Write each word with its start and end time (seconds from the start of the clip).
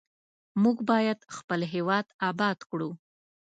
موږ 0.63 0.77
باید 0.89 1.19
خپل 1.37 1.59
هیواد 1.73 2.05
آباد 2.29 2.59
کړو. 2.69 2.89